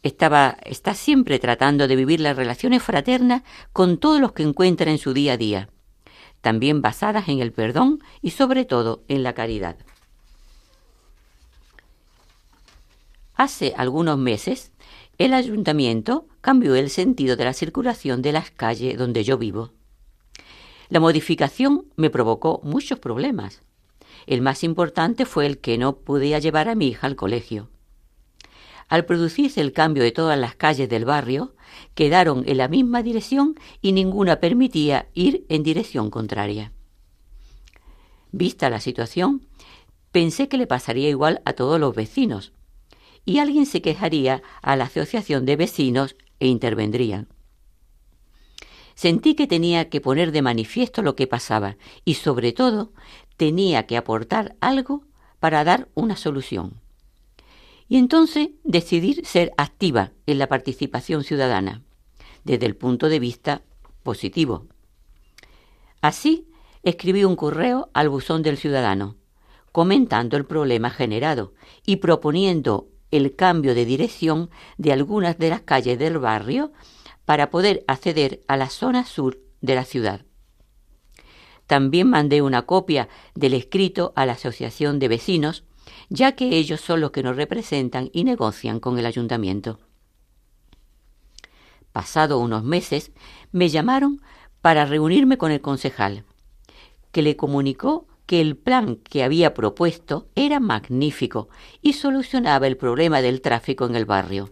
Estaba, 0.04 0.58
está 0.64 0.94
siempre 0.94 1.40
tratando 1.40 1.88
de 1.88 1.96
vivir 1.96 2.20
las 2.20 2.38
relaciones 2.38 2.82
fraternas 2.82 3.44
con 3.74 3.98
todos 3.98 4.22
los 4.22 4.32
que 4.32 4.44
encuentra 4.44 4.92
en 4.92 4.98
su 4.98 5.14
día 5.14 5.34
a 5.34 5.38
día 5.38 5.70
también 6.42 6.82
basadas 6.82 7.28
en 7.28 7.40
el 7.40 7.52
perdón 7.52 8.02
y 8.22 8.32
sobre 8.32 8.66
todo 8.66 9.04
en 9.08 9.24
la 9.24 9.34
caridad. 9.34 9.78
Hace 13.36 13.74
algunos 13.78 14.18
meses, 14.18 14.72
el 15.18 15.34
ayuntamiento 15.34 16.28
cambió 16.42 16.76
el 16.76 16.90
sentido 16.90 17.36
de 17.36 17.46
la 17.46 17.54
circulación 17.54 18.22
de 18.22 18.34
las 18.34 18.52
calles 18.52 18.98
donde 18.98 19.24
yo 19.24 19.38
vivo. 19.38 19.72
La 20.90 21.00
modificación 21.00 21.86
me 21.96 22.10
provocó 22.10 22.60
muchos 22.64 23.00
problemas. 23.00 23.62
El 24.28 24.42
más 24.42 24.64
importante 24.64 25.26
fue 25.26 25.46
el 25.46 25.60
que 25.60 25.78
no 25.78 25.98
podía 25.98 26.40
llevar 26.40 26.68
a 26.68 26.76
mi 26.76 26.88
hija 26.88 27.08
al 27.08 27.16
colegio. 27.16 27.70
Al 28.90 29.06
producirse 29.06 29.62
el 29.62 29.72
cambio 29.72 30.02
de 30.02 30.12
todas 30.12 30.38
las 30.38 30.56
calles 30.56 30.90
del 30.90 31.06
barrio, 31.06 31.54
quedaron 31.94 32.44
en 32.48 32.58
la 32.58 32.68
misma 32.68 33.04
dirección 33.04 33.56
y 33.82 33.92
ninguna 33.92 34.40
permitía 34.40 35.10
ir 35.14 35.46
en 35.48 35.62
dirección 35.62 36.10
contraria. 36.10 36.74
Vista 38.32 38.70
la 38.72 38.80
situación, 38.80 39.48
pensé 40.12 40.50
que 40.50 40.58
le 40.58 40.66
pasaría 40.66 41.08
igual 41.08 41.42
a 41.46 41.54
todos 41.54 41.80
los 41.80 41.96
vecinos, 41.96 42.52
y 43.26 43.38
alguien 43.38 43.68
se 43.68 43.84
quejaría 43.84 44.42
a 44.64 44.76
la 44.76 44.86
asociación 44.86 45.46
de 45.46 45.56
vecinos 45.56 46.16
e 46.40 46.48
intervendrían. 46.48 47.28
Sentí 48.96 49.36
que 49.36 49.46
tenía 49.46 49.90
que 49.90 50.02
poner 50.02 50.32
de 50.32 50.42
manifiesto 50.42 51.04
lo 51.04 51.16
que 51.16 51.28
pasaba 51.28 51.78
y 52.06 52.16
sobre 52.16 52.54
todo 52.54 52.92
tenía 53.38 53.86
que 53.86 53.98
aportar 53.98 54.56
algo 54.62 55.04
para 55.40 55.64
dar 55.64 55.90
una 55.94 56.18
solución 56.18 56.79
y 57.90 57.98
entonces 57.98 58.50
decidir 58.64 59.26
ser 59.26 59.52
activa 59.58 60.12
en 60.28 60.38
la 60.38 60.48
participación 60.48 61.24
ciudadana, 61.24 61.82
desde 62.44 62.68
el 62.68 62.76
punto 62.76 63.10
de 63.10 63.20
vista 63.20 63.64
positivo. 64.04 64.68
Así, 66.00 66.48
escribí 66.84 67.26
un 67.26 67.36
correo 67.36 67.90
al 67.94 68.10
buzón 68.10 68.44
del 68.44 68.58
ciudadano, 68.58 69.18
comentando 69.72 70.38
el 70.38 70.46
problema 70.46 70.92
generado 70.92 71.54
y 71.86 71.98
proponiendo 71.98 72.88
el 73.12 73.36
cambio 73.36 73.74
de 73.74 73.86
dirección 73.86 74.52
de 74.78 74.94
algunas 74.94 75.38
de 75.40 75.50
las 75.50 75.62
calles 75.62 75.98
del 75.98 76.20
barrio 76.20 76.72
para 77.26 77.50
poder 77.50 77.84
acceder 77.88 78.42
a 78.48 78.56
la 78.56 78.70
zona 78.70 79.06
sur 79.06 79.40
de 79.62 79.76
la 79.76 79.84
ciudad. 79.84 80.26
También 81.66 82.10
mandé 82.10 82.42
una 82.42 82.64
copia 82.64 83.10
del 83.36 83.54
escrito 83.54 84.14
a 84.16 84.26
la 84.26 84.34
Asociación 84.34 85.00
de 85.00 85.08
Vecinos, 85.08 85.64
ya 86.10 86.34
que 86.34 86.58
ellos 86.58 86.82
son 86.82 87.02
los 87.02 87.12
que 87.12 87.24
nos 87.24 87.36
representan 87.36 88.10
y 88.14 88.24
negocian 88.24 88.80
con 88.80 88.98
el 88.98 89.06
ayuntamiento. 89.06 89.80
Pasado 91.92 92.40
unos 92.40 92.64
meses, 92.64 93.12
me 93.52 93.70
llamaron 93.70 94.22
para 94.62 94.86
reunirme 94.86 95.38
con 95.38 95.52
el 95.52 95.62
concejal, 95.62 96.26
que 97.12 97.22
le 97.22 97.36
comunicó 97.36 98.08
que 98.26 98.42
el 98.42 98.58
plan 98.58 98.98
que 98.98 99.24
había 99.24 99.54
propuesto 99.54 100.28
era 100.36 100.60
magnífico 100.60 101.50
y 101.82 101.94
solucionaba 101.94 102.68
el 102.68 102.78
problema 102.78 103.22
del 103.22 103.42
tráfico 103.42 103.86
en 103.86 103.96
el 103.96 104.06
barrio. 104.06 104.52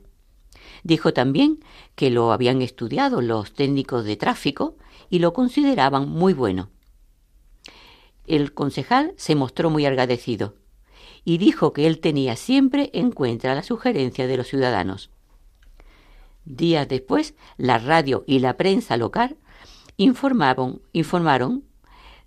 Dijo 0.83 1.13
también 1.13 1.59
que 1.95 2.09
lo 2.09 2.31
habían 2.31 2.61
estudiado 2.61 3.21
los 3.21 3.53
técnicos 3.53 4.05
de 4.05 4.15
tráfico 4.15 4.77
y 5.09 5.19
lo 5.19 5.33
consideraban 5.33 6.09
muy 6.09 6.33
bueno. 6.33 6.69
El 8.25 8.53
concejal 8.53 9.13
se 9.17 9.35
mostró 9.35 9.69
muy 9.69 9.85
agradecido 9.85 10.55
y 11.27 11.39
dijo 11.39 11.73
que 11.73 11.87
él 11.87 11.99
tenía 11.99 12.37
siempre 12.37 12.89
en 12.93 13.11
cuenta 13.11 13.53
la 13.53 13.61
sugerencia 13.61 14.27
de 14.27 14.37
los 14.37 14.47
ciudadanos. 14.47 15.09
Días 16.45 16.87
después, 16.87 17.35
la 17.57 17.79
radio 17.79 18.23
y 18.25 18.39
la 18.39 18.55
prensa 18.55 18.95
local 18.95 19.35
informaron, 19.97 20.81
informaron 20.93 21.65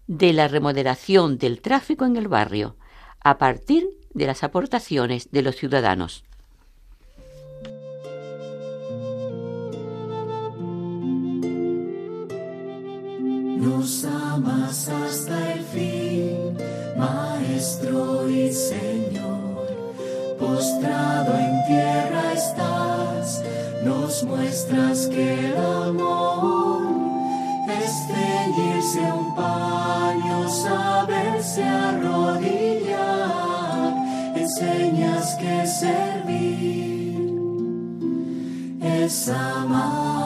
de 0.06 0.34
la 0.34 0.48
remodelación 0.48 1.38
del 1.38 1.62
tráfico 1.62 2.04
en 2.04 2.16
el 2.16 2.28
barrio 2.28 2.76
a 3.20 3.38
partir 3.38 3.88
de 4.12 4.26
las 4.26 4.44
aportaciones 4.44 5.30
de 5.30 5.40
los 5.40 5.56
ciudadanos. 5.56 6.22
Nos 13.56 14.04
amas 14.04 14.88
hasta 14.90 15.54
el 15.54 15.60
fin, 15.64 16.49
Maestro 17.00 18.28
y 18.28 18.52
Señor. 18.52 19.66
Postrado 20.38 21.32
en 21.38 21.64
tierra 21.66 22.32
estás, 22.34 23.42
nos 23.84 24.22
muestras 24.24 25.06
que 25.06 25.46
el 25.48 25.56
amor 25.56 26.82
es 27.82 27.92
ceñirse 28.06 29.00
un 29.12 29.34
paño, 29.34 30.48
saberse 30.48 31.64
arrodillar. 31.64 33.00
Enseñas 34.36 35.34
que 35.36 35.66
servir 35.66 36.60
es 38.82 39.28
amar. 39.28 40.20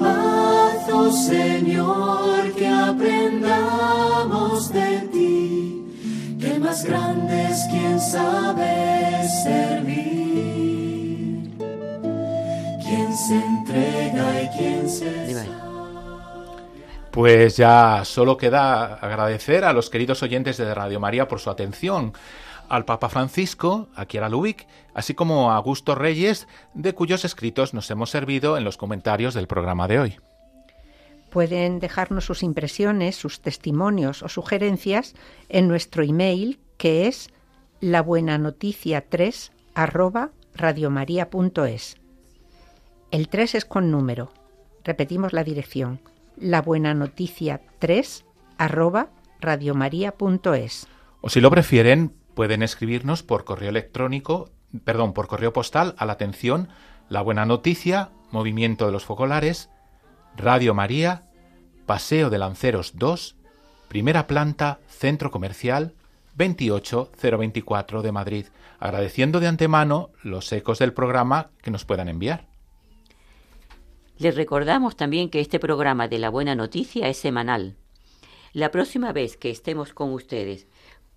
Haz, 0.00 0.88
oh 0.92 1.12
Señor, 1.12 2.25
aprendamos 2.96 4.72
de 4.72 4.98
ti, 5.12 6.38
que 6.40 6.58
más 6.58 6.84
grande 6.84 7.44
es 7.50 7.66
quien 7.70 8.00
sabe 8.00 9.28
servir, 9.44 10.36
quien 12.82 13.14
se 13.14 13.36
entrega 13.36 14.42
y 14.42 14.48
quien 14.56 14.88
se. 14.88 15.26
Pues 17.10 17.56
ya 17.56 18.04
solo 18.04 18.36
queda 18.36 18.96
agradecer 18.96 19.64
a 19.64 19.72
los 19.72 19.88
queridos 19.88 20.22
oyentes 20.22 20.58
de 20.58 20.74
Radio 20.74 21.00
María 21.00 21.28
por 21.28 21.40
su 21.40 21.48
atención, 21.48 22.12
al 22.68 22.84
Papa 22.84 23.08
Francisco, 23.08 23.88
a 23.94 24.04
Kiara 24.04 24.28
Lubick, 24.28 24.66
así 24.92 25.14
como 25.14 25.50
a 25.50 25.56
Augusto 25.56 25.94
Reyes, 25.94 26.46
de 26.74 26.94
cuyos 26.94 27.24
escritos 27.24 27.72
nos 27.72 27.90
hemos 27.90 28.10
servido 28.10 28.58
en 28.58 28.64
los 28.64 28.76
comentarios 28.76 29.32
del 29.32 29.46
programa 29.46 29.88
de 29.88 29.98
hoy. 29.98 30.18
Pueden 31.36 31.80
dejarnos 31.80 32.24
sus 32.24 32.42
impresiones, 32.42 33.14
sus 33.14 33.42
testimonios 33.42 34.22
o 34.22 34.28
sugerencias 34.30 35.14
en 35.50 35.68
nuestro 35.68 36.02
email 36.02 36.58
que 36.78 37.08
es 37.08 37.28
labuenanoticia3 37.82 39.50
arroba. 39.74 40.30
El 43.10 43.28
3 43.28 43.54
es 43.54 43.64
con 43.66 43.90
número. 43.90 44.32
Repetimos 44.82 45.34
la 45.34 45.44
dirección. 45.44 46.00
labuenanoticia3 46.40 48.24
arroba 48.56 49.10
radiomaria.es. 49.38 50.88
O 51.20 51.28
si 51.28 51.42
lo 51.42 51.50
prefieren, 51.50 52.14
pueden 52.32 52.62
escribirnos 52.62 53.22
por 53.22 53.44
correo 53.44 53.68
electrónico, 53.68 54.48
perdón, 54.84 55.12
por 55.12 55.26
correo 55.26 55.52
postal 55.52 55.96
a 55.98 56.06
la 56.06 56.14
atención 56.14 56.70
La 57.10 57.20
Buena 57.20 57.44
Noticia, 57.44 58.08
Movimiento 58.30 58.86
de 58.86 58.92
los 58.92 59.04
Focolares, 59.04 59.68
Radio 60.34 60.72
María, 60.74 61.25
Paseo 61.86 62.30
de 62.30 62.38
Lanceros 62.38 62.92
2, 62.96 63.36
primera 63.88 64.26
planta, 64.26 64.80
Centro 64.88 65.30
Comercial 65.30 65.94
28024 66.36 68.02
de 68.02 68.12
Madrid, 68.12 68.46
agradeciendo 68.78 69.40
de 69.40 69.46
antemano 69.46 70.10
los 70.22 70.52
ecos 70.52 70.80
del 70.80 70.92
programa 70.92 71.50
que 71.62 71.70
nos 71.70 71.84
puedan 71.84 72.08
enviar. 72.08 72.46
Les 74.18 74.34
recordamos 74.34 74.96
también 74.96 75.30
que 75.30 75.40
este 75.40 75.60
programa 75.60 76.08
de 76.08 76.18
la 76.18 76.28
buena 76.28 76.54
noticia 76.54 77.08
es 77.08 77.18
semanal. 77.18 77.76
La 78.52 78.70
próxima 78.70 79.12
vez 79.12 79.36
que 79.36 79.50
estemos 79.50 79.92
con 79.92 80.12
ustedes 80.12 80.66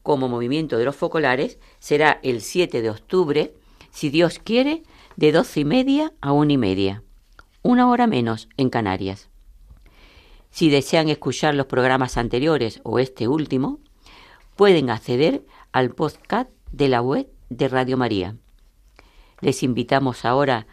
como 0.04 0.30
movimiento 0.30 0.78
de 0.78 0.86
los 0.86 0.96
focolares 0.96 1.60
será 1.80 2.20
el 2.24 2.42
7 2.42 2.82
de 2.82 2.90
octubre, 2.90 3.54
si 3.92 4.10
Dios 4.10 4.40
quiere, 4.40 4.84
de 5.16 5.32
doce 5.32 5.62
y 5.62 5.66
media 5.66 6.14
a 6.22 6.32
una 6.32 6.54
y 6.54 6.58
media, 6.58 7.04
una 7.62 7.90
hora 7.90 8.08
menos 8.08 8.50
en 8.56 8.70
Canarias. 8.70 9.30
Si 10.52 10.70
desean 10.70 11.10
escuchar 11.10 11.56
los 11.56 11.68
programas 11.68 12.18
anteriores 12.18 12.82
o 12.84 13.00
este 13.00 13.28
último, 13.28 13.80
pueden 14.56 14.90
acceder 14.90 15.46
al 15.72 15.92
podcast 15.92 16.50
de 16.72 16.90
la 16.90 17.02
web 17.02 17.28
de 17.50 17.68
Radio 17.68 17.98
María. 17.98 18.36
Les 19.42 19.64
invitamos 19.64 20.26
ahora 20.26 20.68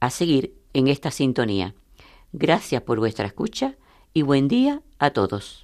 a 0.00 0.10
seguir 0.10 0.54
en 0.72 0.88
esta 0.88 1.10
sintonía. 1.10 1.74
Gracias 2.32 2.82
por 2.82 2.98
vuestra 2.98 3.26
escucha 3.26 3.76
y 4.12 4.22
buen 4.22 4.48
día 4.48 4.82
a 4.98 5.10
todos. 5.10 5.63